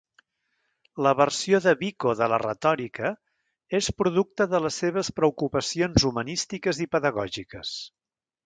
La 1.07 1.11
versió 1.19 1.59
de 1.65 1.73
Vico 1.81 2.13
de 2.21 2.29
la 2.33 2.39
retòrica 2.43 3.11
és 3.81 3.91
producte 4.03 4.49
de 4.55 4.63
les 4.67 4.81
seves 4.85 5.15
preocupacions 5.21 6.09
humanístiques 6.11 6.83
i 6.87 6.93
pedagògiques. 6.97 7.77